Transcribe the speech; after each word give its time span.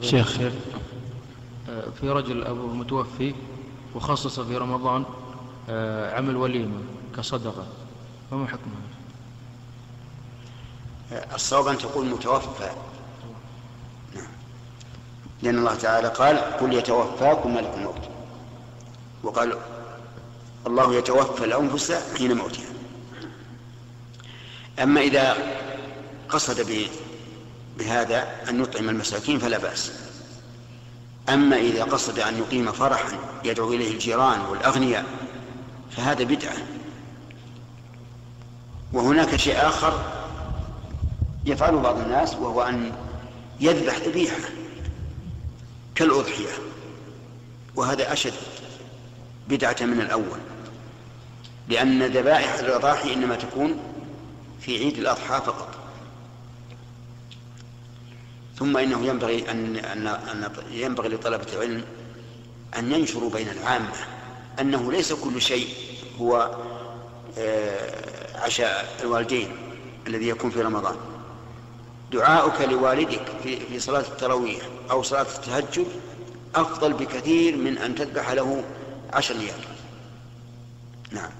شيخ. 0.00 0.32
شيخ 0.38 0.52
في 2.00 2.10
رجل 2.10 2.44
أبو 2.44 2.66
متوفي 2.66 3.34
وخصص 3.94 4.40
في 4.40 4.56
رمضان 4.56 5.04
آه، 5.68 6.16
عمل 6.16 6.36
وليمة 6.36 6.80
كصدقة. 7.16 7.66
فما 8.30 8.46
حكمها 8.46 8.90
الصواب 11.34 11.66
أن 11.66 11.78
تقول 11.78 12.06
متوفى. 12.06 12.70
نعم. 14.14 14.26
لأن 15.42 15.58
الله 15.58 15.74
تعالى 15.74 16.08
قال 16.08 16.36
قل 16.38 16.72
يتوفاكم 16.72 17.54
ملك 17.54 17.74
الموت. 17.76 18.08
وقال 19.22 19.58
الله 20.66 20.94
يتوفى 20.94 21.44
الأنفس 21.44 21.92
حين 21.92 22.36
موتها. 22.36 22.70
أما 24.82 25.00
إذا 25.00 25.36
قصد 26.28 26.60
بهذا 27.80 28.28
أن 28.48 28.62
يطعم 28.62 28.88
المساكين 28.88 29.38
فلا 29.38 29.58
بأس. 29.58 29.92
أما 31.28 31.56
إذا 31.56 31.84
قصد 31.84 32.18
أن 32.18 32.38
يقيم 32.38 32.72
فرحا 32.72 33.18
يدعو 33.44 33.72
إليه 33.72 33.92
الجيران 33.92 34.40
والأغنياء 34.40 35.04
فهذا 35.90 36.24
بدعة. 36.24 36.56
وهناك 38.92 39.36
شيء 39.36 39.56
آخر 39.56 40.04
يفعله 41.44 41.80
بعض 41.80 41.98
الناس 41.98 42.34
وهو 42.34 42.62
أن 42.62 42.92
يذبح 43.60 43.98
ذبيحة 43.98 44.38
كالأضحية. 45.94 46.52
وهذا 47.76 48.12
أشد 48.12 48.34
بدعة 49.48 49.76
من 49.80 50.00
الأول 50.00 50.38
لأن 51.68 52.02
ذبائح 52.02 52.54
الأضاحي 52.54 53.14
إنما 53.14 53.36
تكون 53.36 53.76
في 54.60 54.78
عيد 54.78 54.98
الأضحى 54.98 55.40
فقط. 55.46 55.68
ثم 58.60 58.76
إنه 58.76 59.06
ينبغي 59.06 59.50
أن 59.50 59.76
أن 59.76 60.52
ينبغي 60.70 61.08
لطلبة 61.08 61.46
العلم 61.52 61.84
أن 62.78 62.92
ينشروا 62.92 63.30
بين 63.30 63.48
العامة 63.48 63.92
أنه 64.60 64.92
ليس 64.92 65.12
كل 65.12 65.40
شيء 65.42 65.68
هو 66.20 66.56
آه، 67.38 68.38
عشاء 68.38 68.96
الوالدين 69.02 69.48
الذي 70.06 70.28
يكون 70.28 70.50
في 70.50 70.62
رمضان. 70.62 70.96
دعاؤك 72.12 72.60
لوالدك 72.60 73.22
في 73.42 73.60
في 73.60 73.80
صلاة 73.80 74.00
التراويح 74.00 74.62
أو 74.90 75.02
صلاة 75.02 75.22
التهجد 75.22 75.86
أفضل 76.54 76.92
بكثير 76.92 77.56
من 77.56 77.78
أن 77.78 77.94
تذبح 77.94 78.30
له 78.30 78.64
عشر 79.12 79.36
ريال 79.36 79.60
نعم. 81.12 81.30